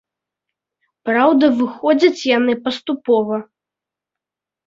Праўда, 1.09 1.45
выходзяць 1.59 2.27
яны 2.37 2.53
паступова. 2.65 3.35